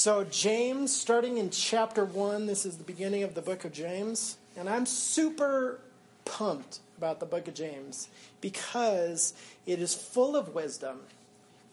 [0.00, 4.38] So, James, starting in chapter 1, this is the beginning of the book of James.
[4.56, 5.78] And I'm super
[6.24, 8.08] pumped about the book of James
[8.40, 9.34] because
[9.66, 11.00] it is full of wisdom,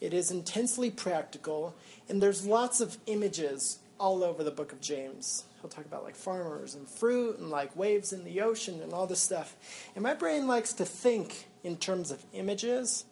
[0.02, 1.74] it is intensely practical,
[2.10, 5.46] and there's lots of images all over the book of James.
[5.62, 9.08] He'll talk about like farmers and fruit and like waves in the ocean and all
[9.08, 9.56] this stuff.
[9.96, 13.06] And my brain likes to think in terms of images.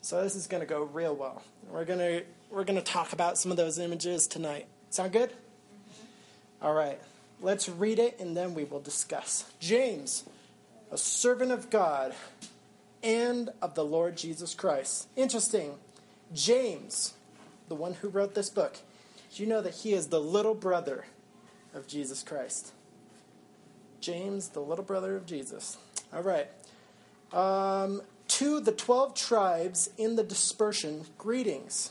[0.00, 1.42] So this is going to go real well.
[1.70, 2.22] We're going to
[2.54, 4.66] we're going to talk about some of those images tonight.
[4.90, 5.30] Sound good?
[6.62, 7.00] All right.
[7.40, 9.44] Let's read it and then we will discuss.
[9.58, 10.24] James,
[10.92, 12.14] a servant of God
[13.02, 15.08] and of the Lord Jesus Christ.
[15.16, 15.74] Interesting.
[16.32, 17.14] James,
[17.68, 18.78] the one who wrote this book,
[19.34, 21.06] do you know that he is the little brother
[21.74, 22.72] of Jesus Christ?
[24.00, 25.76] James, the little brother of Jesus.
[26.12, 26.46] All right.
[27.32, 31.90] Um, to the 12 tribes in the dispersion, greetings.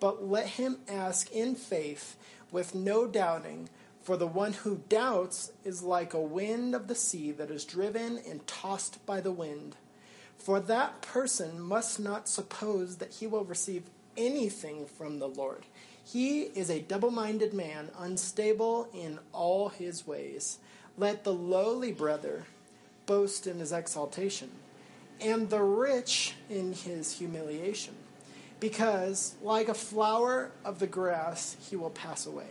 [0.00, 2.16] But let him ask in faith
[2.50, 3.68] with no doubting,
[4.02, 8.18] for the one who doubts is like a wind of the sea that is driven
[8.28, 9.76] and tossed by the wind.
[10.38, 13.82] For that person must not suppose that he will receive
[14.16, 15.66] anything from the Lord.
[16.02, 20.58] He is a double minded man, unstable in all his ways.
[20.96, 22.46] Let the lowly brother
[23.04, 24.50] boast in his exaltation,
[25.20, 27.94] and the rich in his humiliation
[28.60, 32.46] because like a flower of the grass, he will pass away.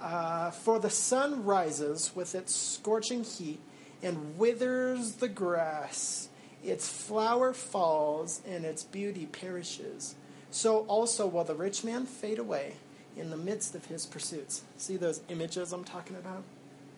[0.00, 3.58] Uh, for the sun rises with its scorching heat
[4.02, 6.28] and withers the grass.
[6.62, 10.14] Its flower falls and its beauty perishes.
[10.50, 12.74] So also will the rich man fade away
[13.16, 14.62] in the midst of his pursuits.
[14.76, 16.44] See those images I'm talking about?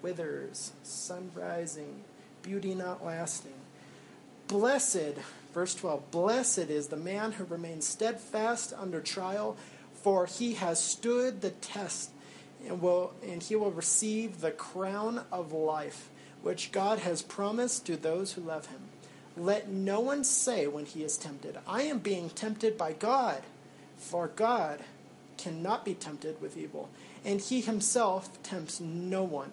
[0.02, 2.04] Withers, sun rising,
[2.42, 3.54] beauty not lasting.
[4.46, 5.14] Blessed
[5.52, 9.56] Verse 12 Blessed is the man who remains steadfast under trial,
[9.94, 12.10] for he has stood the test
[12.66, 16.08] and, will, and he will receive the crown of life,
[16.42, 18.80] which God has promised to those who love him.
[19.36, 23.42] Let no one say when he is tempted, I am being tempted by God,
[23.96, 24.80] for God
[25.38, 26.90] cannot be tempted with evil,
[27.24, 29.52] and he himself tempts no one.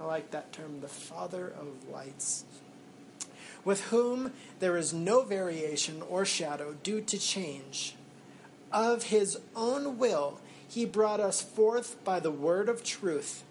[0.00, 2.44] I like that term, the Father of lights,
[3.64, 7.96] with whom there is no variation or shadow due to change.
[8.70, 10.38] Of his own will,
[10.68, 13.42] he brought us forth by the word of truth,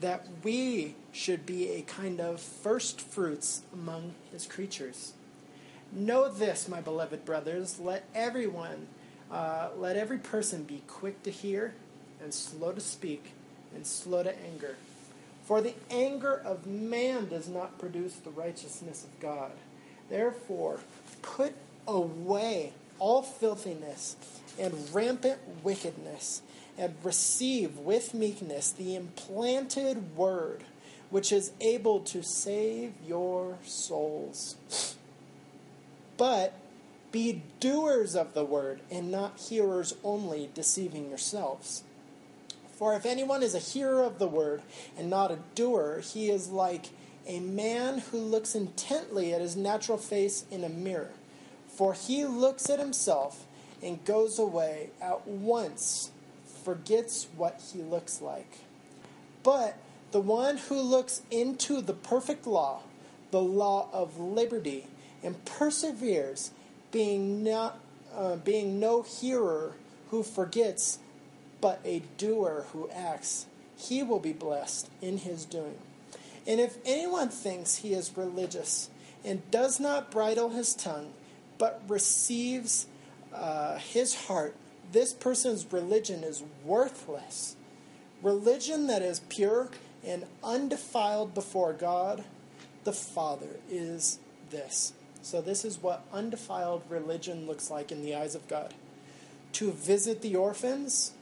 [0.00, 5.14] that we should be a kind of first fruits among his creatures.
[5.90, 8.86] Know this, my beloved brothers, let everyone,
[9.32, 11.74] uh, let every person be quick to hear
[12.22, 13.32] and slow to speak
[13.74, 14.76] and slow to anger
[15.48, 19.52] for the anger of man does not produce the righteousness of God.
[20.10, 20.80] Therefore,
[21.22, 21.54] put
[21.86, 24.16] away all filthiness
[24.58, 26.42] and rampant wickedness,
[26.76, 30.64] and receive with meekness the implanted word,
[31.08, 34.56] which is able to save your souls.
[36.18, 36.52] But
[37.10, 41.84] be doers of the word, and not hearers only, deceiving yourselves.
[42.78, 44.62] For if anyone is a hearer of the word
[44.96, 46.90] and not a doer, he is like
[47.26, 51.10] a man who looks intently at his natural face in a mirror.
[51.66, 53.44] For he looks at himself
[53.82, 56.12] and goes away at once,
[56.62, 58.58] forgets what he looks like.
[59.42, 59.76] But
[60.12, 62.82] the one who looks into the perfect law,
[63.32, 64.86] the law of liberty,
[65.24, 66.52] and perseveres,
[66.92, 67.80] being, not,
[68.14, 69.74] uh, being no hearer
[70.10, 71.00] who forgets,
[71.60, 73.46] but a doer who acts,
[73.76, 75.78] he will be blessed in his doing.
[76.46, 78.90] And if anyone thinks he is religious
[79.24, 81.12] and does not bridle his tongue,
[81.58, 82.86] but receives
[83.34, 84.54] uh, his heart,
[84.90, 87.56] this person's religion is worthless.
[88.22, 89.68] Religion that is pure
[90.04, 92.24] and undefiled before God
[92.84, 94.18] the Father is
[94.50, 94.94] this.
[95.20, 98.72] So, this is what undefiled religion looks like in the eyes of God
[99.52, 101.12] to visit the orphans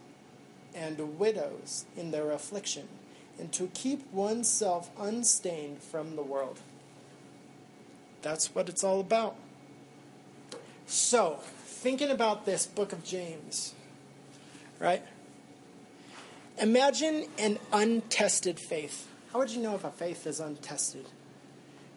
[0.77, 2.87] and widows in their affliction,
[3.39, 6.61] and to keep oneself unstained from the world.
[8.23, 9.37] That's what it's all about.
[10.87, 13.75] So, thinking about this book of James,
[14.79, 15.03] right?
[16.59, 19.09] Imagine an untested faith.
[19.33, 21.07] How would you know if a faith is untested?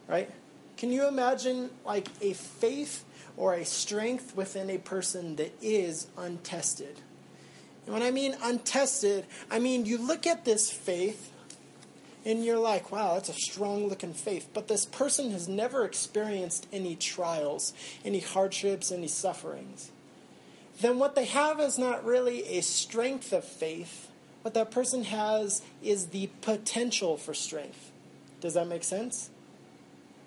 [0.07, 0.29] Right?
[0.75, 3.05] Can you imagine like a faith
[3.37, 6.99] or a strength within a person that is untested?
[7.85, 11.31] And when I mean untested, I mean you look at this faith
[12.25, 14.49] and you're like, wow, that's a strong looking faith.
[14.53, 17.73] But this person has never experienced any trials,
[18.03, 19.91] any hardships, any sufferings.
[20.81, 24.09] Then what they have is not really a strength of faith.
[24.43, 27.91] What that person has is the potential for strength.
[28.39, 29.29] Does that make sense?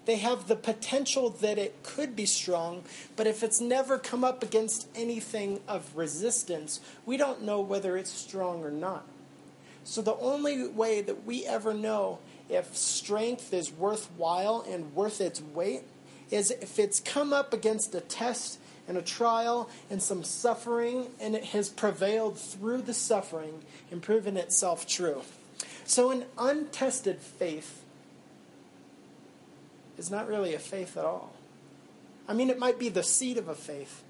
[0.05, 2.83] They have the potential that it could be strong,
[3.15, 8.11] but if it's never come up against anything of resistance, we don't know whether it's
[8.11, 9.07] strong or not.
[9.85, 12.19] So the only way that we ever know
[12.49, 15.83] if strength is worthwhile and worth its weight
[16.31, 18.59] is if it's come up against a test
[18.89, 24.37] and a trial and some suffering and it has prevailed through the suffering and proven
[24.37, 25.23] itself true.
[25.85, 27.83] So an untested faith
[29.99, 31.35] is not really a faith at all.
[32.29, 34.03] I mean, it might be the seed of a faith,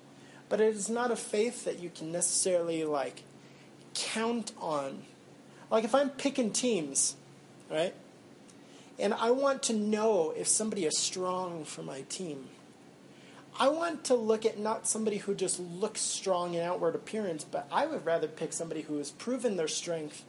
[0.48, 3.22] but it is not a faith that you can necessarily like
[3.94, 5.02] count on.
[5.70, 7.16] Like if I'm picking teams,
[7.70, 7.94] right?
[8.98, 12.48] And I want to know if somebody is strong for my team.
[13.58, 17.66] I want to look at not somebody who just looks strong in outward appearance, but
[17.70, 20.24] I would rather pick somebody who has proven their strength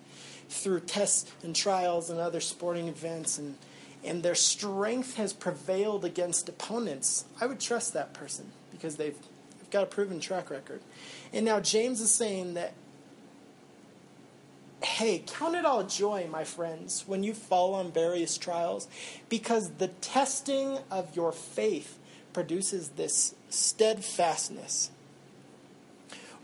[0.49, 3.57] through tests and trials and other sporting events and
[4.03, 9.17] and their strength has prevailed against opponents, I would trust that person because they've,
[9.59, 10.81] they've got a proven track record.
[11.31, 12.73] And now James is saying that,
[14.83, 18.87] hey, count it all joy, my friends, when you fall on various trials,
[19.29, 21.97] because the testing of your faith
[22.33, 24.91] produces this steadfastness.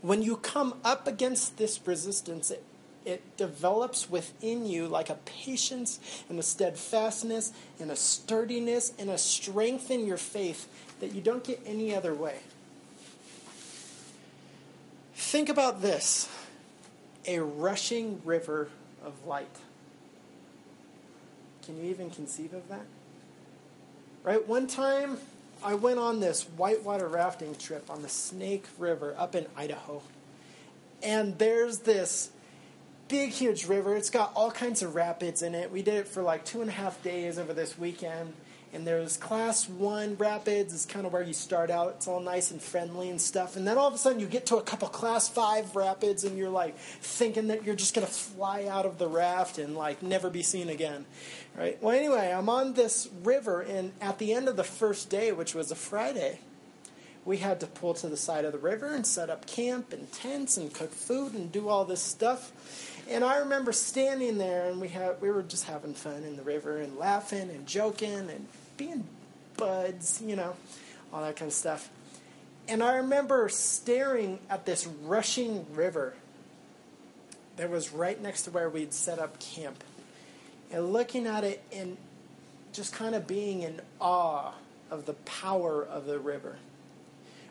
[0.00, 2.64] When you come up against this resistance, it
[3.10, 5.98] it develops within you like a patience
[6.28, 10.68] and a steadfastness and a sturdiness and a strength in your faith
[11.00, 12.38] that you don't get any other way.
[15.14, 16.28] Think about this
[17.26, 18.68] a rushing river
[19.04, 19.56] of light.
[21.64, 22.86] Can you even conceive of that?
[24.22, 24.46] Right?
[24.48, 25.18] One time
[25.62, 30.02] I went on this whitewater rafting trip on the Snake River up in Idaho.
[31.02, 32.30] And there's this
[33.10, 33.96] big, huge river.
[33.96, 35.70] It's got all kinds of rapids in it.
[35.70, 38.32] We did it for like two and a half days over this weekend.
[38.72, 41.94] And there's class one rapids, is kind of where you start out.
[41.96, 43.56] It's all nice and friendly and stuff.
[43.56, 46.38] And then all of a sudden you get to a couple class five rapids and
[46.38, 50.04] you're like thinking that you're just going to fly out of the raft and like
[50.04, 51.04] never be seen again.
[51.58, 51.82] Right?
[51.82, 55.52] Well, anyway, I'm on this river, and at the end of the first day, which
[55.52, 56.38] was a Friday,
[57.24, 60.10] we had to pull to the side of the river and set up camp and
[60.12, 62.52] tents and cook food and do all this stuff.
[63.10, 66.42] And I remember standing there, and we had we were just having fun in the
[66.42, 68.46] river and laughing and joking and
[68.76, 69.04] being
[69.56, 70.54] buds, you know,
[71.12, 71.90] all that kind of stuff.
[72.68, 76.14] And I remember staring at this rushing river
[77.56, 79.82] that was right next to where we'd set up camp,
[80.70, 81.96] and looking at it and
[82.72, 84.52] just kind of being in awe
[84.88, 86.58] of the power of the river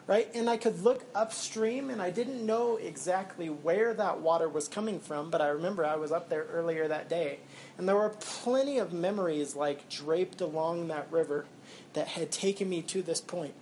[0.09, 0.27] right?
[0.33, 4.99] And I could look upstream, and I didn't know exactly where that water was coming
[4.99, 7.37] from, but I remember I was up there earlier that day.
[7.77, 11.45] And there were plenty of memories like draped along that river
[11.93, 13.53] that had taken me to this point.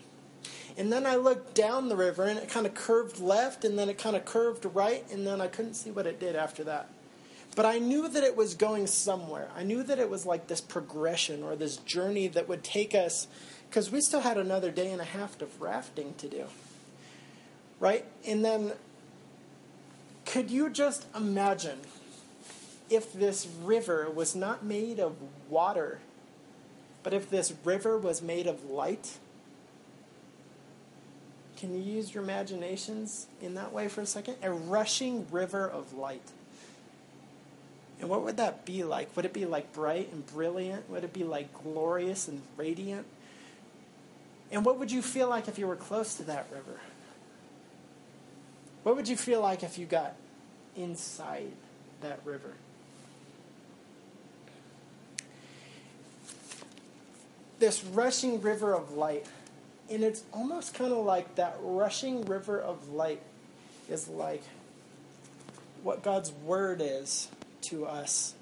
[0.78, 3.90] And then I looked down the river, and it kind of curved left, and then
[3.90, 6.88] it kind of curved right, and then I couldn't see what it did after that.
[7.58, 9.50] But I knew that it was going somewhere.
[9.54, 13.28] I knew that it was like this progression or this journey that would take us
[13.70, 16.46] because we still had another day and a half of rafting to do.
[17.80, 18.06] Right?
[18.26, 18.74] And then,
[20.26, 21.80] could you just imagine
[22.90, 25.16] if this river was not made of
[25.50, 26.00] water,
[27.04, 29.18] but if this river was made of light?
[31.58, 34.38] Can you use your imaginations in that way for a second?
[34.44, 36.32] A rushing river of light.
[38.00, 39.16] And what would that be like?
[39.16, 40.88] Would it be like bright and brilliant?
[40.90, 43.08] Would it be like glorious and radiant?
[44.52, 46.80] And what would you feel like if you were close to that river?
[48.84, 50.16] What would you feel like if you got
[50.76, 51.52] inside
[52.02, 52.54] that river?
[57.60, 59.26] This rushing river of light.
[59.90, 63.22] And it's almost kind of like that rushing river of light
[63.90, 64.44] is like
[65.84, 67.30] what God's word is
[67.64, 68.36] to us.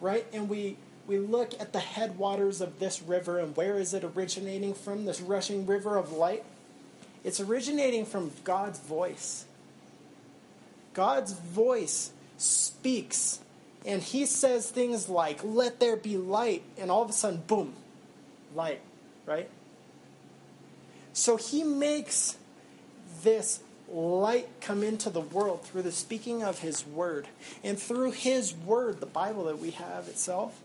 [0.00, 0.26] Right?
[0.32, 4.74] And we we look at the headwaters of this river and where is it originating
[4.74, 6.44] from this rushing river of light?
[7.24, 9.44] It's originating from God's voice.
[10.94, 13.40] God's voice speaks
[13.84, 17.72] and he says things like, let there be light, and all of a sudden, boom,
[18.54, 18.80] light,
[19.26, 19.48] right?
[21.12, 22.36] So he makes
[23.22, 27.26] this light come into the world through the speaking of his word.
[27.62, 30.61] And through his word, the Bible that we have itself,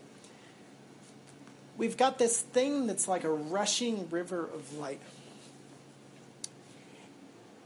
[1.78, 5.00] we've got this thing that's like a rushing river of light.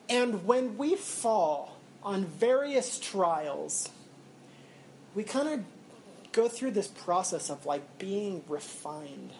[0.08, 3.88] And when we fall on various trials,
[5.14, 5.64] we kind of
[6.32, 9.30] go through this process of like being refined.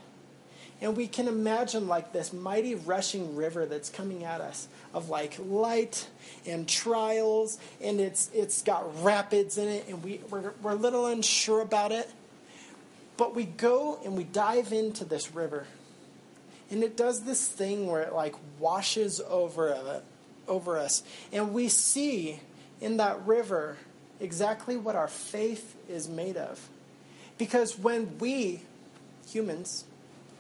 [0.80, 5.36] And we can imagine like this mighty rushing river that's coming at us of like
[5.38, 6.08] light
[6.44, 11.06] and trials, and it's it's got rapids in it, and we, we're, we're a little
[11.06, 12.10] unsure about it.
[13.22, 15.64] But we go and we dive into this river.
[16.72, 20.00] And it does this thing where it like washes over, uh,
[20.48, 21.04] over us.
[21.32, 22.40] And we see
[22.80, 23.76] in that river
[24.18, 26.68] exactly what our faith is made of.
[27.38, 28.62] Because when we,
[29.28, 29.84] humans,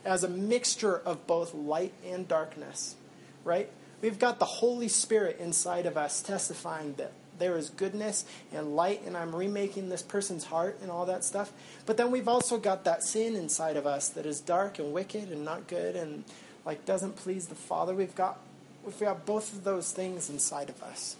[0.04, 2.96] as a mixture of both light and darkness,
[3.44, 3.70] right?
[4.00, 7.12] We've got the Holy Spirit inside of us testifying that
[7.42, 11.52] there is goodness and light, and I'm remaking this person's heart and all that stuff.
[11.86, 15.32] But then we've also got that sin inside of us that is dark and wicked
[15.32, 16.22] and not good and
[16.64, 17.94] like doesn't please the Father.
[17.94, 18.38] We've got
[18.84, 21.16] we've got both of those things inside of us.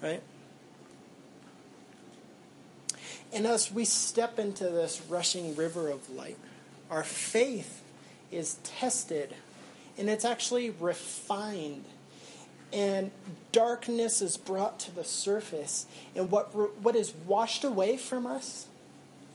[0.00, 0.22] Right?
[3.32, 6.38] And as we step into this rushing river of light,
[6.92, 7.82] our faith
[8.30, 9.34] is tested
[9.98, 11.84] and it's actually refined.
[12.72, 13.10] And
[13.52, 15.86] darkness is brought to the surface.
[16.14, 18.66] And what, what is washed away from us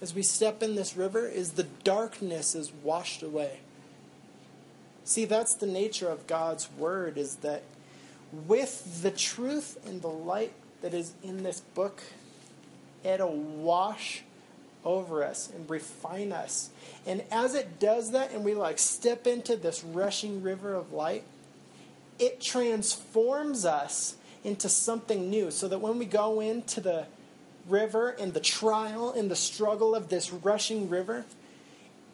[0.01, 3.59] as we step in this river is the darkness is washed away.
[5.03, 7.63] See, that's the nature of God's word, is that
[8.47, 12.01] with the truth and the light that is in this book,
[13.03, 14.23] it'll wash
[14.83, 16.69] over us and refine us.
[17.05, 21.23] And as it does that, and we like step into this rushing river of light,
[22.21, 27.07] it transforms us into something new so that when we go into the
[27.67, 31.25] river and the trial and the struggle of this rushing river,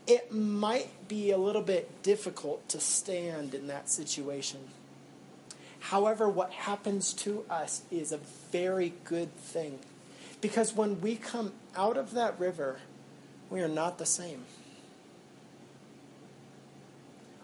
[0.07, 4.61] it might be a little bit difficult to stand in that situation.
[5.79, 8.19] However, what happens to us is a
[8.51, 9.77] very good thing
[10.39, 12.79] because when we come out of that river,
[13.49, 14.45] we are not the same.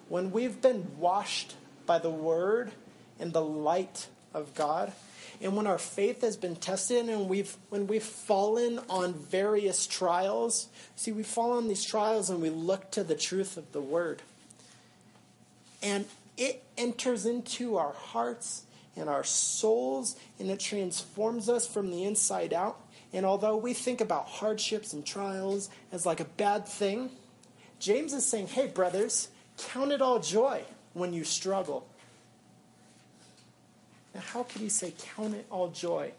[0.07, 2.71] When we've been washed by the word
[3.19, 4.91] and the light of God,
[5.43, 10.67] and when our faith has been tested and we've when we've fallen on various trials,
[10.95, 14.21] see we fall on these trials and we look to the truth of the word.
[15.81, 16.05] And
[16.37, 18.63] it enters into our hearts
[18.95, 22.79] and our souls and it transforms us from the inside out.
[23.11, 27.09] And although we think about hardships and trials as like a bad thing,
[27.79, 30.63] James is saying, hey, brothers, count it all joy
[30.93, 31.87] when you struggle.
[34.13, 36.11] Now, how could he say, count it all joy?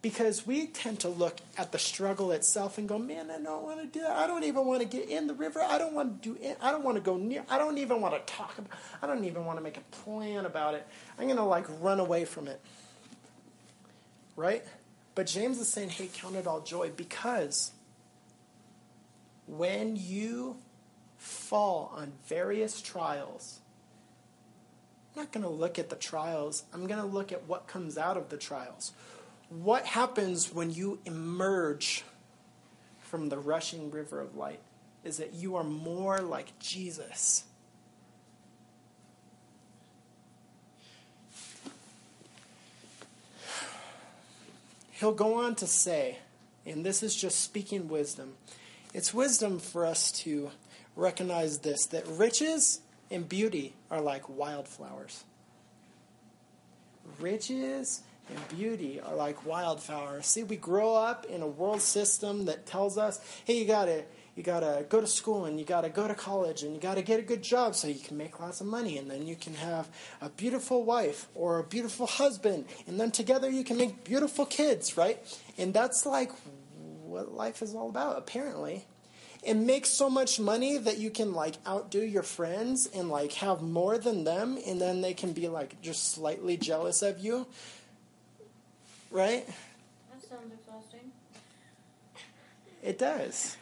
[0.00, 3.80] Because we tend to look at the struggle itself and go, man, I don't want
[3.80, 4.12] to do that.
[4.12, 5.60] I don't even want to get in the river.
[5.60, 6.56] I don't want to do it.
[6.60, 7.44] I don't want to go near.
[7.50, 8.70] I don't even want to talk about
[9.02, 10.86] I don't even want to make a plan about it.
[11.18, 12.60] I'm going to like run away from it.
[14.36, 14.64] Right?
[15.16, 17.72] But James is saying, hey, count it all joy because
[19.48, 20.58] when you
[21.18, 23.60] fall on various trials,
[25.14, 26.62] I'm not going to look at the trials.
[26.72, 28.92] I'm going to look at what comes out of the trials.
[29.50, 32.04] What happens when you emerge
[33.00, 34.60] from the rushing river of light
[35.04, 37.44] is that you are more like Jesus.
[44.98, 46.18] he'll go on to say,
[46.66, 48.34] and this is just speaking wisdom,
[48.92, 50.50] it's wisdom for us to
[50.98, 55.24] recognize this that riches and beauty are like wildflowers.
[57.20, 60.26] Riches and beauty are like wildflowers.
[60.26, 64.44] See, we grow up in a world system that tells us, hey, you gotta you
[64.44, 66.94] got to go to school and you got to go to college and you got
[66.94, 69.34] to get a good job so you can make lots of money and then you
[69.34, 69.88] can have
[70.20, 74.96] a beautiful wife or a beautiful husband and then together you can make beautiful kids,
[74.96, 75.18] right?
[75.58, 76.30] And that's like
[77.02, 78.86] what life is all about, apparently.
[79.46, 83.62] And make so much money that you can like outdo your friends and like have
[83.62, 87.46] more than them and then they can be like just slightly jealous of you.
[89.10, 89.46] Right?
[89.46, 91.12] That sounds exhausting.
[92.82, 93.56] it does.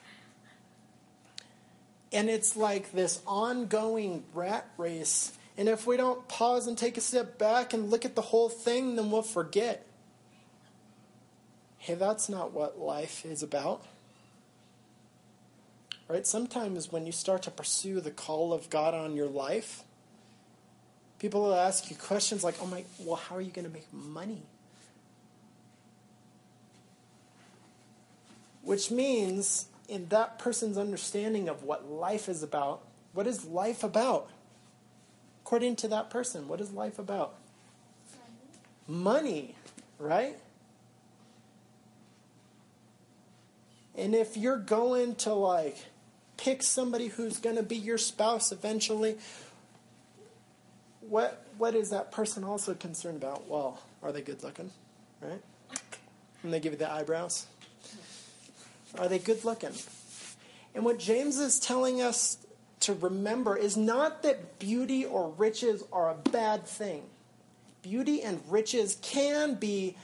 [2.12, 5.32] And it's like this ongoing rat race.
[5.58, 8.48] And if we don't pause and take a step back and look at the whole
[8.48, 9.86] thing then we'll forget.
[11.78, 13.84] Hey that's not what life is about
[16.08, 16.26] Right?
[16.26, 19.82] Sometimes when you start to pursue the call of God on your life,
[21.18, 23.92] people will ask you questions like, oh my, well, how are you going to make
[23.92, 24.42] money?
[28.62, 32.82] Which means, in that person's understanding of what life is about,
[33.12, 34.28] what is life about?
[35.44, 37.34] According to that person, what is life about?
[38.88, 39.54] Money,
[39.98, 40.36] right?
[43.96, 45.78] And if you're going to like
[46.36, 49.16] pick somebody who's going to be your spouse eventually,
[51.00, 53.48] what what is that person also concerned about?
[53.48, 54.70] Well, are they good looking,
[55.20, 55.40] right?
[56.42, 57.46] And they give you the eyebrows.
[58.98, 59.72] Are they good looking?
[60.74, 62.38] And what James is telling us
[62.80, 67.02] to remember is not that beauty or riches are a bad thing.
[67.82, 69.96] Beauty and riches can be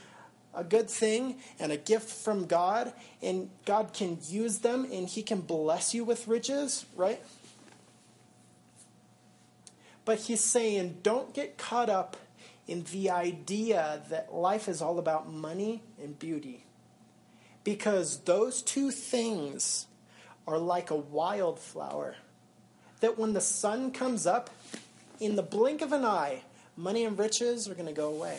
[0.54, 2.92] a good thing and a gift from God,
[3.22, 7.20] and God can use them and He can bless you with riches, right?
[10.04, 12.16] But He's saying, don't get caught up
[12.66, 16.64] in the idea that life is all about money and beauty.
[17.64, 19.86] Because those two things
[20.46, 22.16] are like a wildflower.
[23.00, 24.50] That when the sun comes up,
[25.20, 26.42] in the blink of an eye,
[26.76, 28.38] money and riches are going to go away.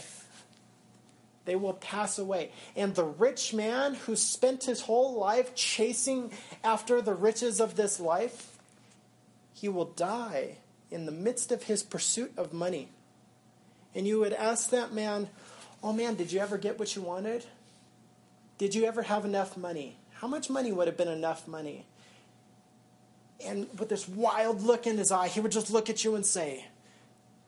[1.46, 2.52] They will pass away.
[2.76, 6.32] And the rich man who spent his whole life chasing
[6.64, 8.58] after the riches of this life,
[9.54, 10.58] he will die
[10.90, 12.90] in the midst of his pursuit of money.
[13.94, 15.30] And you would ask that man,
[15.84, 17.46] Oh man, did you ever get what you wanted?
[18.58, 19.98] Did you ever have enough money?
[20.14, 21.86] How much money would have been enough money?
[23.44, 26.26] And with this wild look in his eye, he would just look at you and
[26.26, 26.68] say,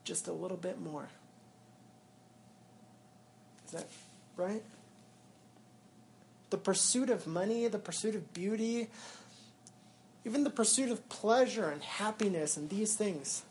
[0.04, 1.08] Just a little bit more
[3.72, 3.88] that
[4.38, 4.64] right?
[6.50, 8.88] The pursuit of money, the pursuit of beauty,
[10.26, 13.44] even the pursuit of pleasure and happiness and these things.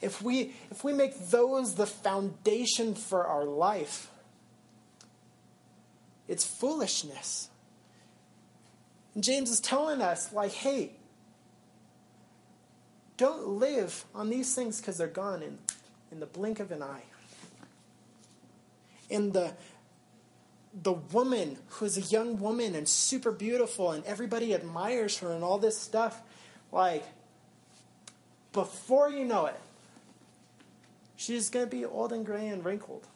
[0.00, 4.10] If we, if we make those the foundation for our life,
[6.28, 7.48] it's foolishness.
[9.14, 10.92] And James is telling us, like, hey,
[13.16, 15.58] don't live on these things because they're gone in,
[16.12, 17.04] in the blink of an eye
[19.10, 19.52] and the
[20.82, 25.56] the woman who's a young woman and super beautiful and everybody admires her and all
[25.56, 26.20] this stuff
[26.70, 27.02] like
[28.52, 29.58] before you know it
[31.16, 33.06] she's going to be old and gray and wrinkled.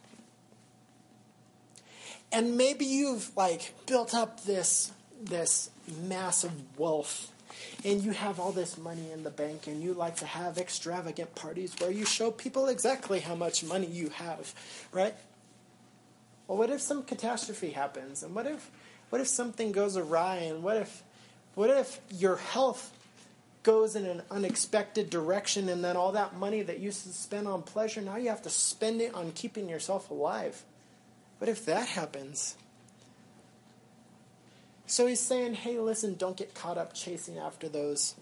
[2.33, 5.69] And maybe you've like built up this this
[6.09, 7.31] massive wealth
[7.85, 11.35] and you have all this money in the bank and you like to have extravagant
[11.35, 14.55] parties where you show people exactly how much money you have
[14.93, 15.15] right
[16.51, 18.25] well, what if some catastrophe happens?
[18.25, 18.73] And what if,
[19.11, 20.39] what if something goes awry?
[20.39, 21.05] And what if,
[21.55, 22.91] what if your health
[23.63, 27.47] goes in an unexpected direction and then all that money that you used to spend
[27.47, 30.65] on pleasure, now you have to spend it on keeping yourself alive?
[31.39, 32.57] What if that happens?
[34.89, 38.17] So he's saying, hey, listen, don't get caught up chasing after those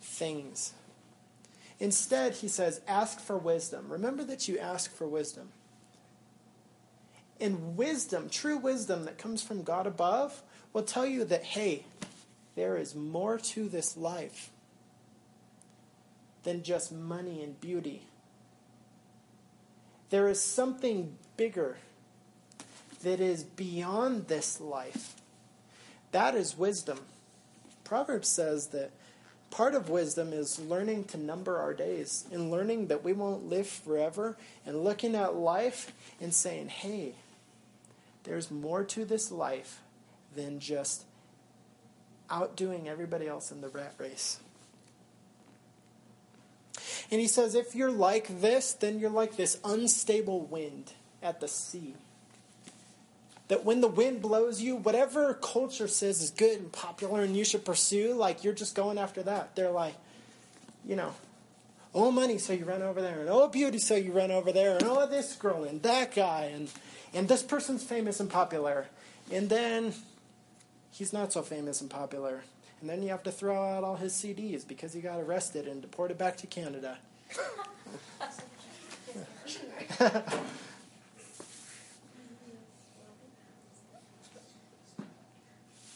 [0.00, 0.72] things.
[1.78, 3.86] Instead, he says, ask for wisdom.
[3.88, 5.50] Remember that you ask for wisdom.
[7.40, 10.42] And wisdom, true wisdom that comes from God above,
[10.72, 11.84] will tell you that, hey,
[12.54, 14.50] there is more to this life
[16.44, 18.02] than just money and beauty.
[20.10, 21.78] There is something bigger
[23.02, 25.16] that is beyond this life.
[26.12, 27.00] That is wisdom.
[27.84, 28.90] Proverbs says that
[29.50, 33.66] part of wisdom is learning to number our days and learning that we won't live
[33.66, 37.14] forever and looking at life and saying, hey,
[38.24, 39.80] there's more to this life
[40.34, 41.04] than just
[42.30, 44.40] outdoing everybody else in the rat race.
[47.10, 51.48] And he says, if you're like this, then you're like this unstable wind at the
[51.48, 51.94] sea.
[53.48, 57.44] That when the wind blows you, whatever culture says is good and popular and you
[57.44, 59.54] should pursue, like you're just going after that.
[59.54, 59.94] They're like,
[60.86, 61.12] you know,
[61.94, 64.76] oh money, so you run over there, and oh beauty, so you run over there,
[64.76, 66.70] and oh this girl and that guy, and
[67.14, 68.86] and this person's famous and popular,
[69.30, 69.94] and then
[70.90, 72.42] he's not so famous and popular,
[72.80, 75.80] And then you have to throw out all his CDs because he got arrested and
[75.80, 76.98] deported back to Canada.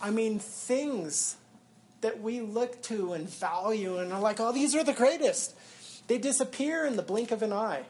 [0.01, 1.37] I mean, things
[2.03, 5.57] that we look to and value and are like, oh, these are the greatest.
[6.07, 7.83] They disappear in the blink of an eye.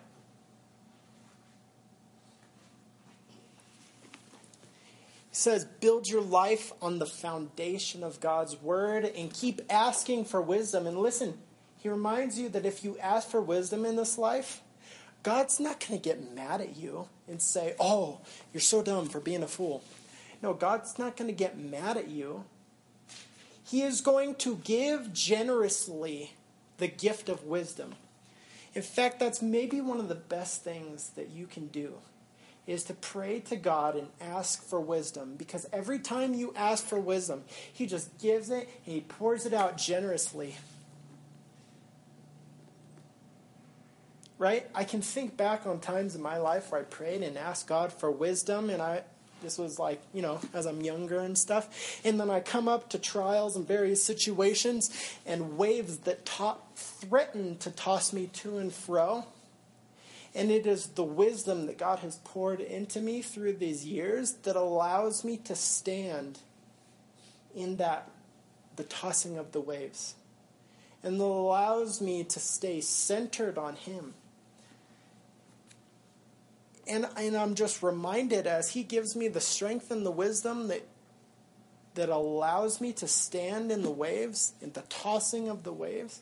[5.36, 10.86] Says, build your life on the foundation of God's word and keep asking for wisdom.
[10.86, 11.34] And listen,
[11.76, 14.62] he reminds you that if you ask for wisdom in this life,
[15.22, 18.20] God's not going to get mad at you and say, oh,
[18.52, 19.84] you're so dumb for being a fool.
[20.42, 22.44] No, God's not going to get mad at you.
[23.62, 26.32] He is going to give generously
[26.78, 27.96] the gift of wisdom.
[28.74, 31.94] In fact, that's maybe one of the best things that you can do
[32.66, 36.98] is to pray to God and ask for wisdom because every time you ask for
[36.98, 40.56] wisdom, he just gives it and he pours it out generously.
[44.38, 44.68] Right?
[44.74, 47.92] I can think back on times in my life where I prayed and asked God
[47.92, 49.02] for wisdom and I
[49.42, 52.00] this was like, you know, as I'm younger and stuff.
[52.04, 54.90] And then I come up to trials and various situations
[55.26, 59.26] and waves that to- threaten to toss me to and fro.
[60.36, 64.54] And it is the wisdom that God has poured into me through these years that
[64.54, 66.40] allows me to stand
[67.54, 68.08] in that,
[68.76, 70.14] the tossing of the waves.
[71.02, 74.14] And that allows me to stay centered on Him
[76.88, 80.86] and, and I'm just reminded as He gives me the strength and the wisdom that,
[81.94, 86.20] that allows me to stand in the waves, in the tossing of the waves.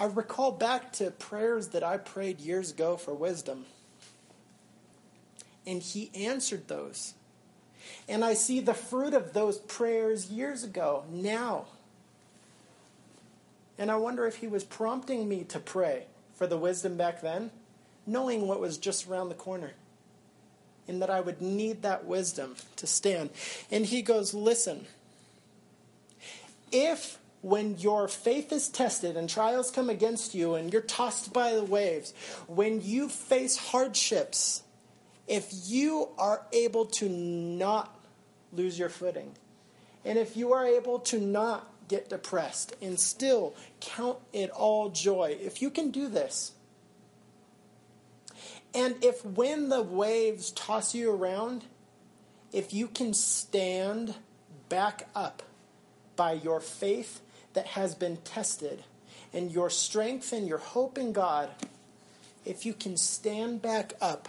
[0.00, 3.66] I recall back to prayers that I prayed years ago for wisdom.
[5.66, 7.14] And He answered those.
[8.08, 11.66] And I see the fruit of those prayers years ago, now.
[13.78, 17.52] And I wonder if He was prompting me to pray for the wisdom back then
[18.06, 19.72] knowing what was just around the corner
[20.88, 23.30] and that I would need that wisdom to stand.
[23.70, 24.86] And he goes, Listen,
[26.72, 31.54] if when your faith is tested and trials come against you and you're tossed by
[31.54, 32.12] the waves,
[32.46, 34.62] when you face hardships,
[35.26, 37.98] if you are able to not
[38.52, 39.32] lose your footing,
[40.04, 45.36] and if you are able to not get depressed and still count it all joy,
[45.40, 46.52] if you can do this,
[48.74, 51.64] and if when the waves toss you around,
[52.52, 54.14] if you can stand
[54.68, 55.42] back up
[56.16, 57.20] by your faith
[57.54, 58.84] that has been tested
[59.32, 61.50] and your strength and your hope in God,
[62.44, 64.28] if you can stand back up,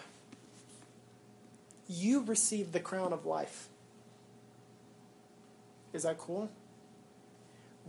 [1.87, 3.67] you receive the crown of life.
[5.93, 6.49] Is that cool?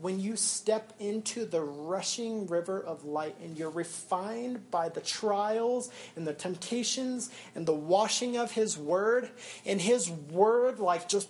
[0.00, 5.90] when you step into the rushing river of light and you're refined by the trials
[6.16, 9.30] and the temptations and the washing of His Word,
[9.64, 11.28] and His Word, like, just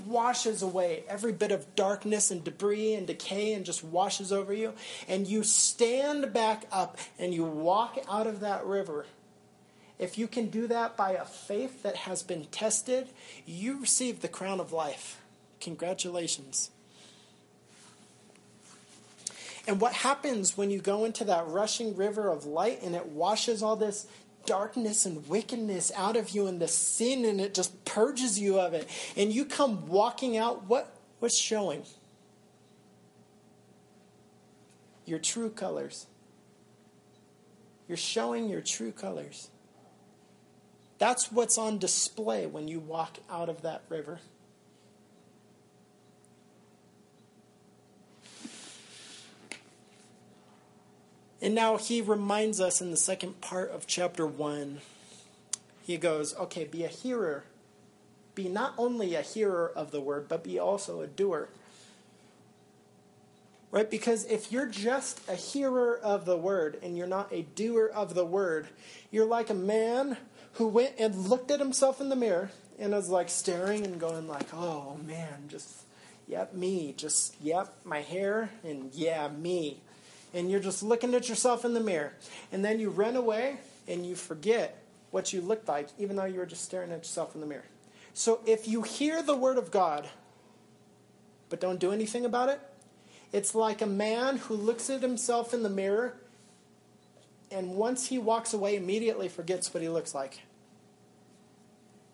[0.00, 4.74] washes away every bit of darkness and debris and decay and just washes over you,
[5.08, 9.06] and you stand back up and you walk out of that river.
[9.98, 13.08] If you can do that by a faith that has been tested,
[13.44, 15.20] you receive the crown of life.
[15.60, 16.70] Congratulations.
[19.66, 23.62] And what happens when you go into that rushing river of light and it washes
[23.62, 24.06] all this
[24.46, 28.74] darkness and wickedness out of you and the sin and it just purges you of
[28.74, 28.88] it.
[29.16, 31.84] And you come walking out what what's showing?
[35.06, 36.06] Your true colors.
[37.88, 39.50] You're showing your true colors.
[40.98, 44.20] That's what's on display when you walk out of that river
[51.42, 54.80] And now he reminds us in the second part of chapter 1.
[55.82, 57.44] He goes, okay, be a hearer.
[58.34, 61.48] Be not only a hearer of the word, but be also a doer.
[63.70, 63.90] Right?
[63.90, 68.14] Because if you're just a hearer of the word and you're not a doer of
[68.14, 68.68] the word,
[69.10, 70.16] you're like a man
[70.54, 74.26] who went and looked at himself in the mirror and was like staring and going
[74.26, 75.84] like, "Oh man, just
[76.26, 79.78] yep, me, just yep, my hair and yeah, me."
[80.32, 82.12] And you're just looking at yourself in the mirror.
[82.52, 86.38] And then you run away and you forget what you looked like, even though you
[86.38, 87.64] were just staring at yourself in the mirror.
[88.14, 90.08] So if you hear the word of God,
[91.48, 92.60] but don't do anything about it,
[93.32, 96.16] it's like a man who looks at himself in the mirror
[97.52, 100.42] and once he walks away, immediately forgets what he looks like.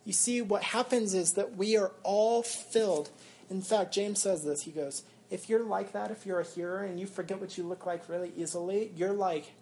[0.05, 3.11] You see, what happens is that we are all filled
[3.49, 4.63] In fact, James says this.
[4.63, 7.65] He goes, If you're like that, if you're a hearer and you forget what you
[7.65, 9.53] look like really easily, you're like,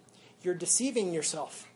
[0.41, 1.67] you're deceiving yourself.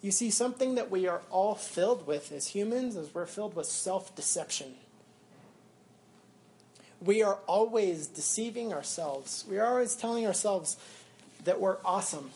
[0.00, 3.66] You see, something that we are all filled with as humans is we're filled with
[3.66, 4.74] self deception.
[7.00, 9.44] We are always deceiving ourselves.
[9.48, 10.76] We are always telling ourselves
[11.44, 12.30] that we're awesome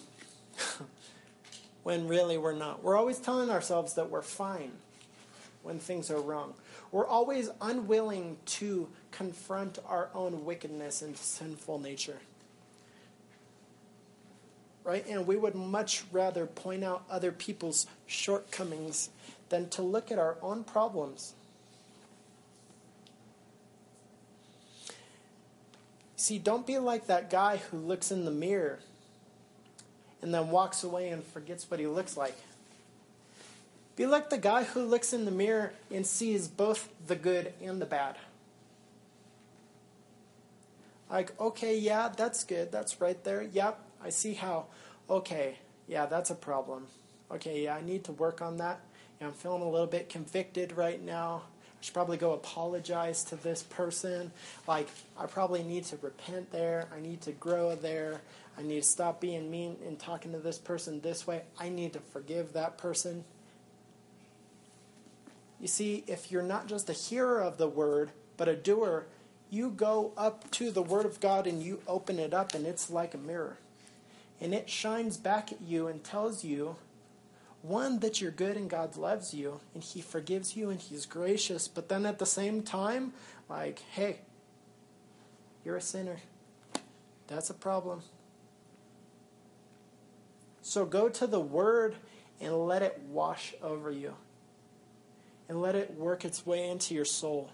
[1.82, 2.82] when really we're not.
[2.82, 4.72] We're always telling ourselves that we're fine
[5.62, 6.54] when things are wrong.
[6.90, 12.18] We're always unwilling to confront our own wickedness and sinful nature.
[14.84, 15.06] Right?
[15.06, 19.10] And we would much rather point out other people's shortcomings
[19.48, 21.34] than to look at our own problems.
[26.16, 28.80] See, don't be like that guy who looks in the mirror
[30.20, 32.36] and then walks away and forgets what he looks like.
[33.96, 37.80] Be like the guy who looks in the mirror and sees both the good and
[37.80, 38.16] the bad.
[41.10, 42.70] Like, okay, yeah, that's good.
[42.70, 43.42] That's right there.
[43.42, 44.66] Yep, I see how.
[45.08, 46.86] Okay, yeah, that's a problem.
[47.30, 48.80] Okay, yeah, I need to work on that.
[49.20, 51.42] I'm feeling a little bit convicted right now.
[51.80, 54.32] I should probably go apologize to this person.
[54.66, 56.88] Like, I probably need to repent there.
[56.94, 58.20] I need to grow there.
[58.56, 61.42] I need to stop being mean and talking to this person this way.
[61.58, 63.24] I need to forgive that person.
[65.60, 69.06] You see, if you're not just a hearer of the word, but a doer,
[69.50, 72.90] you go up to the word of God and you open it up, and it's
[72.90, 73.58] like a mirror.
[74.40, 76.76] And it shines back at you and tells you
[77.62, 81.68] one, that you're good and God loves you and He forgives you and He's gracious,
[81.68, 83.12] but then at the same time,
[83.48, 84.20] like, hey,
[85.64, 86.18] you're a sinner.
[87.26, 88.02] That's a problem.
[90.62, 91.96] So go to the Word
[92.40, 94.14] and let it wash over you.
[95.48, 97.50] And let it work its way into your soul.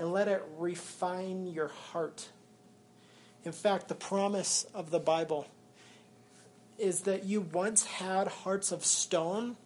[0.00, 2.30] And let it refine your heart.
[3.44, 5.46] In fact, the promise of the Bible
[6.78, 9.58] is that you once had hearts of stone,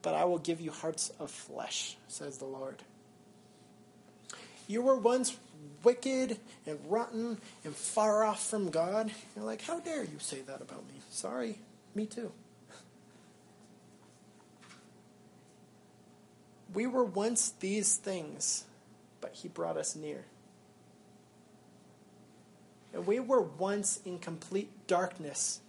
[0.00, 2.76] but I will give you hearts of flesh, says the Lord.
[4.66, 5.36] You were once
[5.82, 9.10] wicked and rotten and far off from God.
[9.36, 10.94] You're like, how dare you say that about me?
[11.10, 11.58] Sorry,
[11.94, 12.32] me too.
[16.72, 18.64] We were once these things,
[19.24, 20.26] but He brought us near.
[22.92, 25.60] And we were once in complete darkness,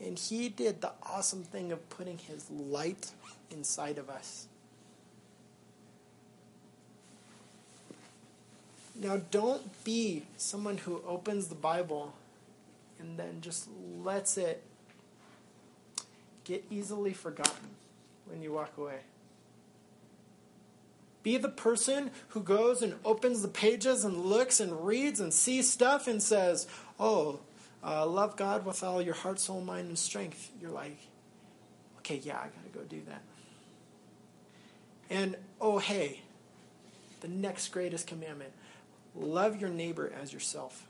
[0.00, 3.12] and he did the awesome thing of putting his light
[3.52, 4.48] inside of us.
[8.96, 12.14] Now, don't be someone who opens the Bible
[12.98, 13.68] and then just
[14.02, 14.60] lets it
[16.42, 17.68] get easily forgotten
[18.26, 18.98] when you walk away.
[21.22, 25.70] Be the person who goes and opens the pages and looks and reads and sees
[25.70, 26.66] stuff and says,
[26.98, 27.40] Oh,
[27.82, 30.98] uh, love God with all your heart, soul, mind, and strength, you're like,
[31.98, 33.22] okay, yeah, I got to go do that.
[35.08, 36.20] And oh, hey,
[37.20, 38.52] the next greatest commandment
[39.14, 40.86] love your neighbor as yourself.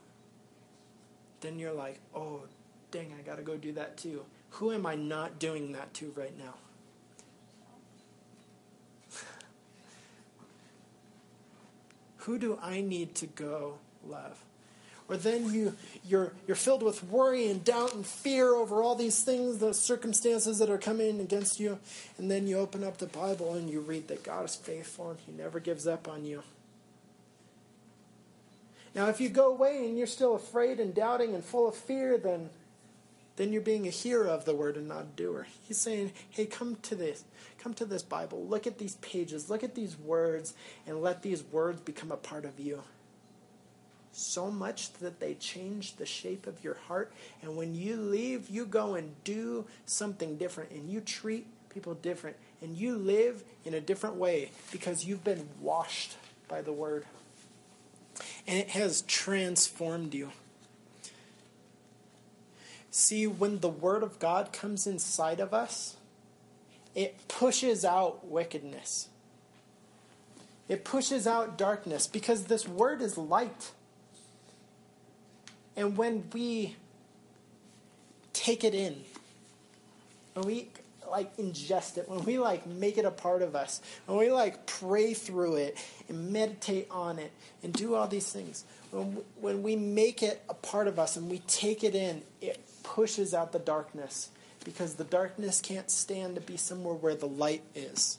[1.40, 2.42] Then you're like, oh,
[2.90, 4.24] dang, I got to go do that too.
[4.50, 6.54] Who am I not doing that to right now?
[12.20, 14.42] Who do I need to go love?
[15.10, 15.74] or then you,
[16.06, 20.58] you're, you're filled with worry and doubt and fear over all these things, the circumstances
[20.60, 21.80] that are coming against you,
[22.16, 25.18] and then you open up the Bible and you read that God is faithful and
[25.26, 26.44] He never gives up on you.
[28.94, 32.16] Now, if you go away and you're still afraid and doubting and full of fear,
[32.16, 32.48] then,
[33.40, 35.46] then you're being a hearer of the word and not a doer.
[35.62, 37.24] He's saying, hey, come to this.
[37.58, 38.44] Come to this Bible.
[38.44, 39.48] Look at these pages.
[39.48, 40.52] Look at these words
[40.86, 42.82] and let these words become a part of you
[44.12, 47.12] so much that they change the shape of your heart.
[47.40, 52.36] And when you leave, you go and do something different and you treat people different
[52.60, 57.06] and you live in a different way because you've been washed by the Word.
[58.46, 60.30] And it has transformed you.
[62.90, 65.96] See, when the Word of God comes inside of us,
[66.94, 69.08] it pushes out wickedness.
[70.68, 73.70] It pushes out darkness because this Word is light.
[75.76, 76.76] And when we
[78.32, 78.96] take it in,
[80.34, 80.68] when we
[81.08, 84.66] like ingest it, when we like make it a part of us, when we like
[84.66, 85.76] pray through it
[86.08, 90.54] and meditate on it and do all these things, when, when we make it a
[90.54, 92.60] part of us and we take it in, it
[92.94, 94.30] pushes out the darkness
[94.64, 98.18] because the darkness can't stand to be somewhere where the light is.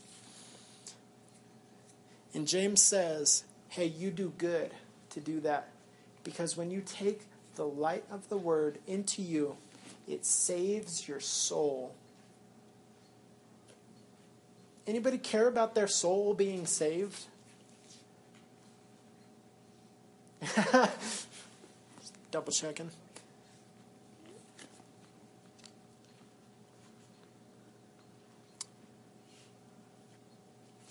[2.34, 4.71] And James says, hey, you do good
[5.10, 5.67] to do that.
[6.23, 7.23] Because when you take
[7.55, 9.57] the light of the word into you,
[10.07, 11.93] it saves your soul.
[14.88, 17.25] Anybody care about their soul being saved?
[22.31, 22.89] Double checking.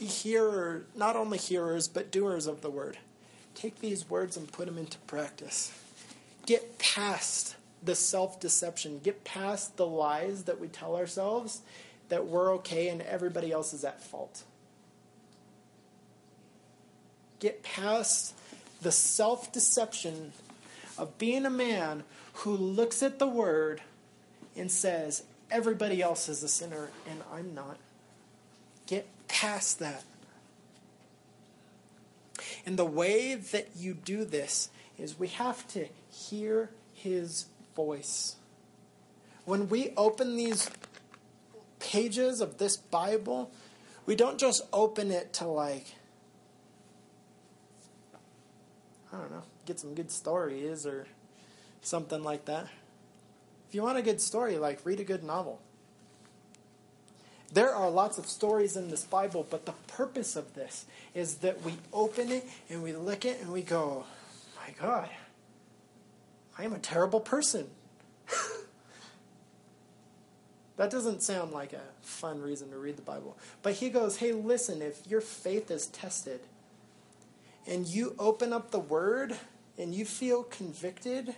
[0.01, 2.97] Be hearer, not only hearers, but doers of the word.
[3.55, 5.79] Take these words and put them into practice.
[6.47, 11.61] Get past the self deception, get past the lies that we tell ourselves
[12.09, 14.43] that we're okay and everybody else is at fault.
[17.39, 18.35] Get past
[18.81, 20.33] the self deception
[20.97, 23.83] of being a man who looks at the word
[24.57, 27.77] and says, everybody else is a sinner and I'm not.
[28.91, 30.03] Get past that.
[32.67, 38.35] And the way that you do this is we have to hear his voice.
[39.45, 40.69] When we open these
[41.79, 43.53] pages of this Bible,
[44.07, 45.95] we don't just open it to like,
[49.13, 51.07] I don't know, get some good stories or
[51.81, 52.67] something like that.
[53.69, 55.61] If you want a good story, like read a good novel.
[57.53, 61.63] There are lots of stories in this Bible, but the purpose of this is that
[61.63, 64.05] we open it and we look it and we go,
[64.57, 65.09] my God,
[66.57, 67.67] I am a terrible person.
[70.77, 73.37] that doesn't sound like a fun reason to read the Bible.
[73.63, 76.41] But he goes, hey, listen, if your faith is tested
[77.67, 79.37] and you open up the Word
[79.77, 81.35] and you feel convicted,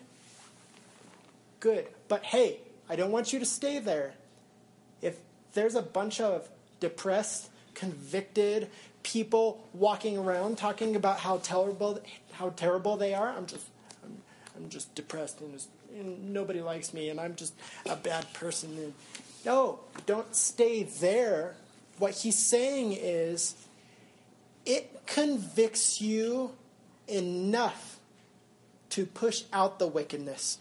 [1.61, 1.87] good.
[2.09, 4.13] But hey, I don't want you to stay there.
[5.01, 5.17] If
[5.55, 6.49] there's a bunch of
[6.81, 8.69] depressed, convicted
[9.03, 12.01] people walking around talking about how terrible
[12.33, 13.31] how terrible they are.
[13.31, 13.67] I'm just
[14.05, 14.17] I'm,
[14.57, 17.55] I'm just depressed and, just, and nobody likes me and I'm just
[17.87, 18.77] a bad person.
[18.79, 18.95] And,
[19.45, 21.57] no, don't stay there.
[21.99, 23.55] What he's saying is
[24.65, 26.53] it convicts you
[27.09, 27.99] enough
[28.91, 30.59] to push out the wickedness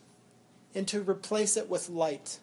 [0.74, 2.40] and to replace it with light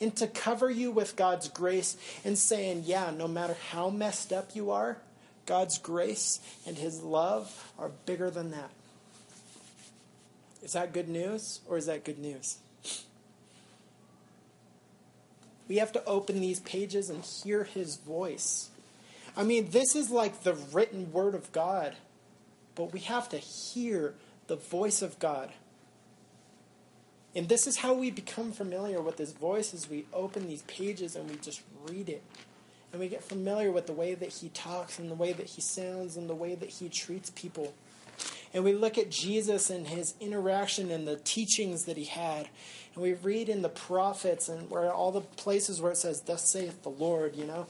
[0.00, 4.54] and to cover you with God's grace and saying, yeah, no matter how messed up
[4.54, 4.98] you are,
[5.46, 8.70] God's grace and His love are bigger than that.
[10.62, 12.58] Is that good news or is that good news?
[15.68, 18.70] We have to open these pages and hear His voice.
[19.36, 21.94] I mean, this is like the written Word of God,
[22.74, 24.14] but we have to hear
[24.46, 25.50] the voice of God.
[27.36, 31.16] And this is how we become familiar with his voice as we open these pages
[31.16, 32.22] and we just read it.
[32.92, 35.60] And we get familiar with the way that he talks and the way that he
[35.60, 37.74] sounds and the way that he treats people.
[38.52, 42.48] And we look at Jesus and his interaction and the teachings that he had.
[42.94, 46.48] And we read in the prophets and where all the places where it says, Thus
[46.48, 47.66] saith the Lord, you know.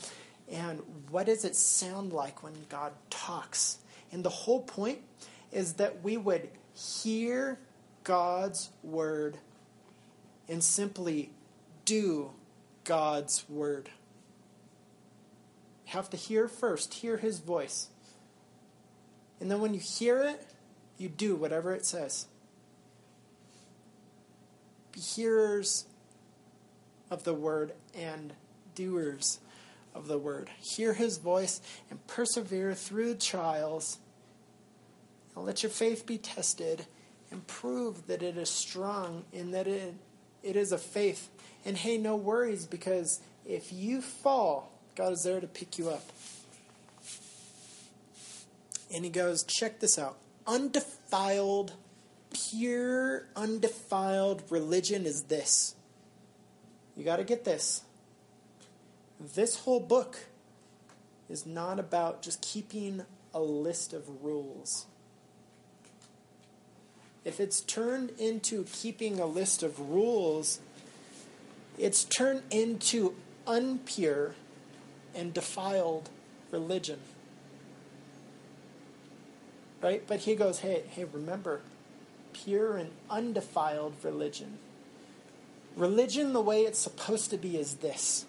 [0.52, 3.78] And what does it sound like when God talks?
[4.12, 4.98] And the whole point
[5.50, 7.58] is that we would hear
[8.02, 9.38] God's word
[10.48, 11.30] and simply
[11.84, 12.30] do
[12.84, 13.90] God's word.
[15.86, 17.88] You have to hear first, hear his voice.
[19.40, 20.46] And then when you hear it,
[20.96, 22.26] you do whatever it says.
[24.92, 25.86] Be hearers
[27.10, 28.32] of the word and
[28.74, 29.40] doers
[29.94, 30.50] of the word.
[30.60, 33.98] Hear his voice and persevere through trials.
[35.36, 36.86] And let your faith be tested
[37.30, 39.94] and prove that it is strong and that it
[40.44, 41.30] it is a faith.
[41.64, 46.04] And hey, no worries because if you fall, God is there to pick you up.
[48.94, 50.18] And he goes, check this out.
[50.46, 51.72] Undefiled,
[52.32, 55.74] pure, undefiled religion is this.
[56.96, 57.82] You got to get this.
[59.34, 60.26] This whole book
[61.28, 63.02] is not about just keeping
[63.32, 64.86] a list of rules
[67.24, 70.60] if it's turned into keeping a list of rules,
[71.78, 73.14] it's turned into
[73.46, 74.32] unpure
[75.14, 76.10] and defiled
[76.50, 76.98] religion.
[79.82, 80.06] Right?
[80.06, 81.60] But he goes, hey, hey, remember,
[82.32, 84.58] pure and undefiled religion.
[85.76, 88.26] Religion, the way it's supposed to be, is this.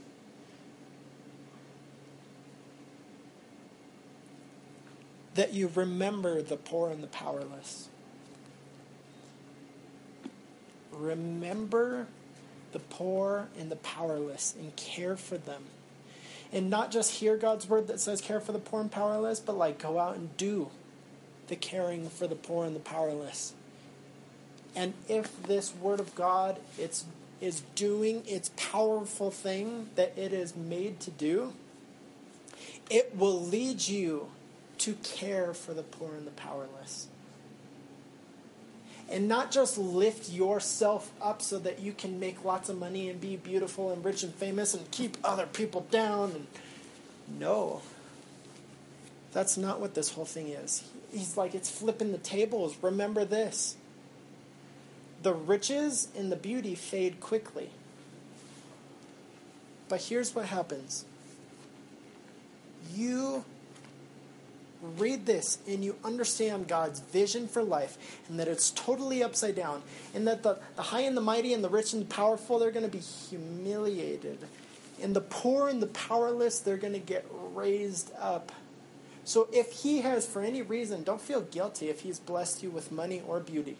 [5.36, 7.90] That you remember the poor and the powerless
[10.98, 12.08] remember
[12.72, 15.64] the poor and the powerless and care for them.
[16.52, 19.58] And not just hear God's word that says care for the poor and powerless, but
[19.58, 20.70] like go out and do
[21.48, 23.54] the caring for the poor and the powerless.
[24.76, 27.06] And if this word of God it's
[27.42, 31.54] is doing its powerful thing that it is made to do,
[32.90, 34.28] it will lead you
[34.78, 37.08] to care for the poor and the powerless.
[39.10, 43.22] And not just lift yourself up so that you can make lots of money and
[43.22, 46.32] be beautiful and rich and famous and keep other people down.
[46.32, 46.48] And
[47.40, 47.82] no,
[49.32, 50.90] that's not what this whole thing is.
[51.12, 52.76] He's like, it's flipping the tables.
[52.82, 53.78] Remember this
[55.26, 57.72] the riches and the beauty fade quickly.
[59.90, 61.06] But here's what happens
[62.94, 63.44] you
[64.82, 67.98] read this and you understand God's vision for life
[68.30, 69.82] and that it's totally upside down
[70.14, 72.72] and that the, the high and the mighty and the rich and the powerful they're
[72.72, 74.40] going to be humiliated.
[75.02, 78.52] And the poor and the powerless they're going to get raised up.
[79.24, 82.92] So if he has for any reason don't feel guilty if he's blessed you with
[82.92, 83.78] money or beauty.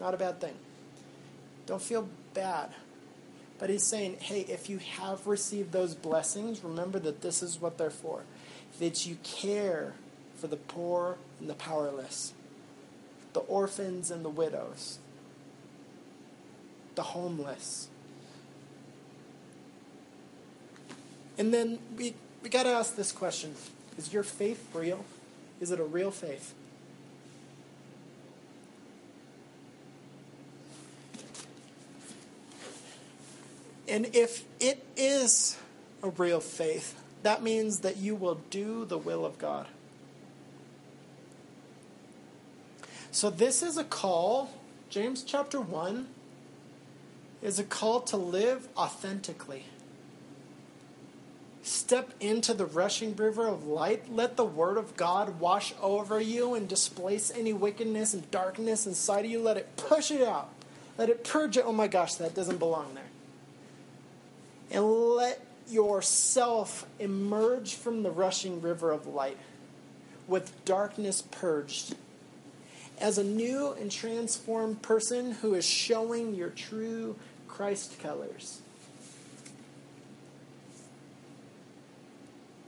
[0.00, 0.54] Not a bad thing.
[1.66, 2.70] Don't feel bad.
[3.58, 7.78] But he's saying hey if you have received those blessings remember that this is what
[7.78, 8.24] they're for.
[8.80, 9.94] That you care
[10.44, 12.34] for the poor and the powerless,
[13.32, 14.98] the orphans and the widows,
[16.96, 17.88] the homeless.
[21.38, 23.54] And then we, we got to ask this question
[23.96, 25.06] Is your faith real?
[25.62, 26.52] Is it a real faith?
[33.88, 35.56] And if it is
[36.02, 39.68] a real faith, that means that you will do the will of God.
[43.14, 44.50] So, this is a call,
[44.90, 46.08] James chapter 1
[47.44, 49.66] is a call to live authentically.
[51.62, 54.12] Step into the rushing river of light.
[54.12, 59.26] Let the word of God wash over you and displace any wickedness and darkness inside
[59.26, 59.40] of you.
[59.40, 60.48] Let it push it out.
[60.98, 61.64] Let it purge it.
[61.64, 63.04] Oh my gosh, that doesn't belong there.
[64.72, 69.38] And let yourself emerge from the rushing river of light
[70.26, 71.94] with darkness purged
[73.04, 77.14] as a new and transformed person who is showing your true
[77.46, 78.62] Christ colors.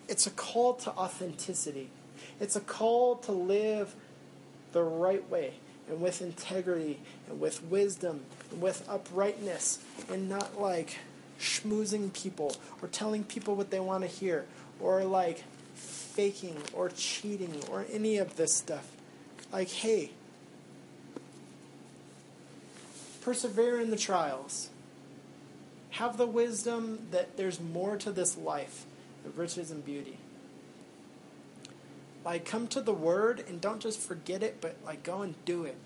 [0.09, 1.89] It's a call to authenticity.
[2.39, 3.95] It's a call to live
[4.73, 5.55] the right way
[5.89, 6.99] and with integrity
[7.31, 8.21] and with wisdom
[8.51, 9.79] and with uprightness
[10.13, 10.99] and not like
[11.41, 14.45] schmoozing people or telling people what they want to hear
[14.81, 18.93] or like faking or cheating or any of this stuff.
[19.51, 20.11] Like, hey,
[23.27, 24.71] persevere in the trials.
[25.91, 28.85] Have the wisdom that there's more to this life
[29.25, 30.19] than riches and beauty.
[32.25, 35.65] Like, come to the word and don't just forget it, but like, go and do
[35.65, 35.77] it.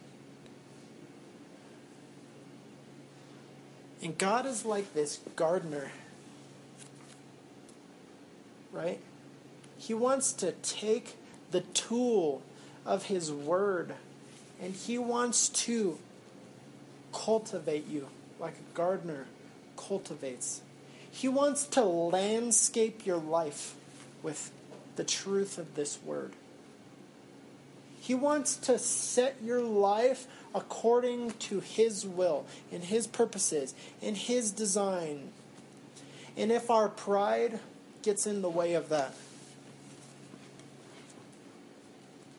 [4.03, 5.93] And God is like this gardener,
[8.71, 9.01] right?
[9.79, 11.17] He wants to take
[11.53, 12.43] the tool
[12.85, 13.95] of His Word
[14.61, 15.99] and He wants to
[17.13, 18.09] cultivate you
[18.39, 19.27] like a gardener
[19.77, 20.63] cultivates.
[21.11, 23.75] He wants to landscape your life
[24.23, 24.51] with
[24.97, 26.33] the truth of this Word.
[28.01, 34.51] He wants to set your life according to His will and His purposes and His
[34.51, 35.31] design.
[36.37, 37.61] And if our pride
[38.03, 39.15] gets in the way of that,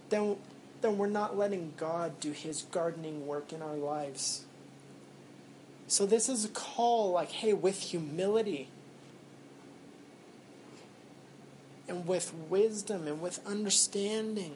[0.09, 0.35] then,
[0.81, 4.45] then we're not letting God do His gardening work in our lives.
[5.91, 8.69] So, this is a call like, hey, with humility
[11.85, 14.55] and with wisdom and with understanding,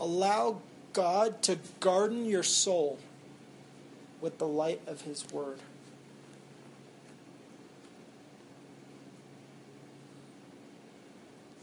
[0.00, 2.98] allow God to garden your soul
[4.20, 5.60] with the light of His Word.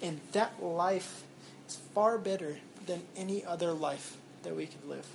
[0.02, 1.24] And that life
[1.68, 5.06] is far better than any other life that we could live.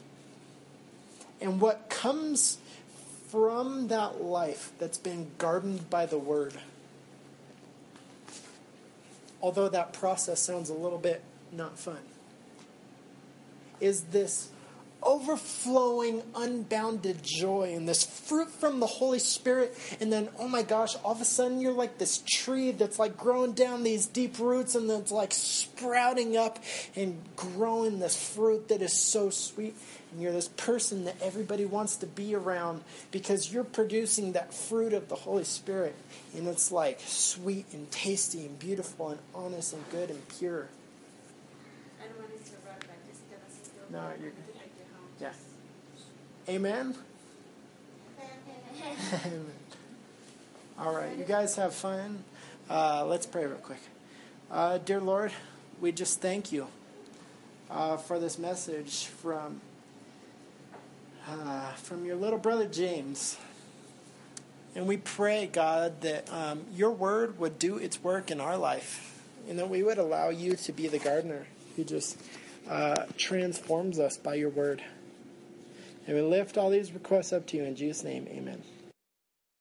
[1.40, 2.58] And what comes
[3.32, 6.52] from that life that's been gardened by the Word,
[9.40, 11.96] although that process sounds a little bit not fun,
[13.80, 14.50] is this
[15.02, 19.76] overflowing, unbounded joy and this fruit from the Holy Spirit.
[19.98, 23.16] And then, oh my gosh, all of a sudden you're like this tree that's like
[23.16, 26.58] growing down these deep roots and then it's like sprouting up
[26.94, 29.74] and growing this fruit that is so sweet.
[30.12, 34.92] And you're this person that everybody wants to be around because you're producing that fruit
[34.92, 35.94] of the Holy Spirit.
[36.36, 40.68] And it's like sweet and tasty and beautiful and honest and good and pure.
[43.90, 44.44] No, you're good.
[45.20, 45.32] Yeah.
[46.48, 46.94] Amen.
[48.18, 48.96] Amen.
[49.26, 49.46] Amen.
[50.78, 52.24] All right, you guys have fun.
[52.70, 53.80] Uh, let's pray real quick.
[54.50, 55.32] Uh, dear Lord,
[55.80, 56.68] we just thank you
[57.70, 59.60] uh, for this message from
[61.28, 63.36] uh, from your little brother James.
[64.74, 69.20] And we pray, God, that um, your word would do its work in our life,
[69.48, 71.46] and that we would allow you to be the gardener
[71.76, 72.18] who just
[72.68, 74.82] uh, transforms us by your word.
[76.06, 78.26] And we lift all these requests up to you in Jesus' name.
[78.30, 78.62] Amen.